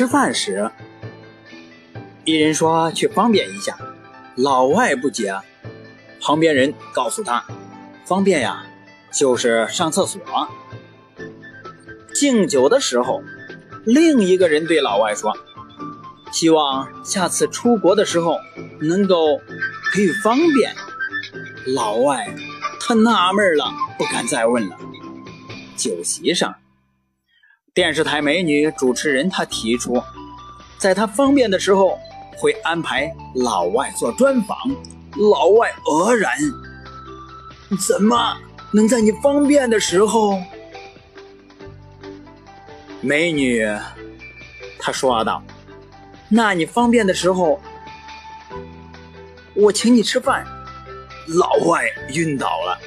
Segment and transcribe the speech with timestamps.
[0.00, 0.70] 吃饭时，
[2.24, 3.76] 一人说去方便一下，
[4.34, 5.38] 老外不解，
[6.22, 7.44] 旁边人告诉他，
[8.06, 8.64] 方便呀，
[9.12, 10.22] 就是上厕所。
[12.14, 13.22] 敬酒的时候，
[13.84, 15.36] 另一个人对老外说，
[16.32, 18.38] 希望下次出国的时候
[18.80, 19.36] 能够
[19.92, 20.74] 可以方便。
[21.74, 22.26] 老外
[22.80, 24.78] 他纳闷了，不敢再问了。
[25.76, 26.54] 酒席上。
[27.72, 30.02] 电视台美女主持人，她提出，
[30.76, 31.96] 在她方便的时候
[32.36, 34.58] 会安排老外做专访。
[35.30, 36.32] 老外愕然
[37.86, 38.36] ：“怎么
[38.72, 40.40] 能在你方便的时候？”
[43.00, 43.64] 美女
[44.80, 45.40] 她说道
[46.28, 47.60] ：“那你方便的时候，
[49.54, 50.44] 我请你吃饭。”
[51.28, 52.78] 老外晕倒了。